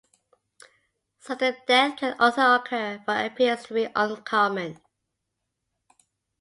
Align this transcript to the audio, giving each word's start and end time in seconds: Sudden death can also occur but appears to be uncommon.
Sudden 1.19 1.57
death 1.67 1.97
can 1.99 2.19
also 2.19 2.55
occur 2.55 3.03
but 3.05 3.23
appears 3.23 3.65
to 3.67 3.75
be 3.75 3.87
uncommon. 3.95 4.81